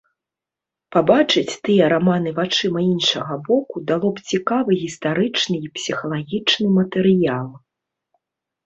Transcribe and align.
Пабачыць 0.95 1.59
тыя 1.67 1.89
раманы 1.93 2.33
вачыма 2.39 2.81
іншага 2.93 3.33
боку 3.51 3.85
дало 3.93 4.09
б 4.13 4.17
цікавы 4.33 4.71
гістарычны 4.87 5.57
і 5.69 5.75
псіхалагічны 5.79 6.67
матэрыял. 6.81 7.47